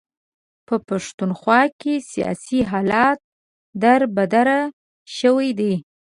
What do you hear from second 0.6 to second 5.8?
په پښتونخوا کې سیاسي حالات در بدر شوي دي.